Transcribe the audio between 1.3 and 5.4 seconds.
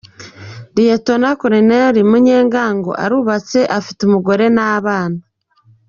Col Munyengango arubatse, afite umugore n’abana.